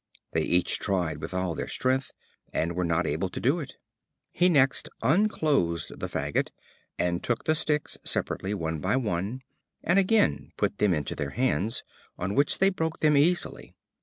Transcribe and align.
They 0.31 0.41
each 0.41 0.79
tried 0.79 1.19
with 1.19 1.31
all 1.31 1.53
their 1.53 1.67
strength, 1.67 2.11
and 2.51 2.75
were 2.75 2.83
not 2.83 3.05
able 3.05 3.29
to 3.29 3.39
do 3.39 3.59
it. 3.59 3.75
He 4.31 4.49
next 4.49 4.89
unclosed 5.03 5.99
the 5.99 6.09
faggot, 6.09 6.49
and 6.97 7.21
took 7.23 7.43
the 7.45 7.53
sticks, 7.53 7.99
separately, 8.03 8.55
one 8.55 8.79
by 8.79 8.95
one, 8.95 9.43
and 9.83 9.99
again 9.99 10.53
put 10.57 10.79
them 10.79 10.95
into 10.95 11.13
their 11.13 11.29
hands, 11.29 11.83
on 12.17 12.33
which 12.33 12.57
they 12.57 12.71
broke 12.71 13.01
them 13.01 13.15
easily. 13.15 13.75